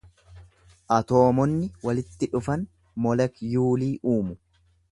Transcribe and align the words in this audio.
Atoomonni 0.95 1.67
walitti 1.89 2.31
dhufan 2.37 2.65
molekyuulii 3.07 3.95
uumu. 4.15 4.39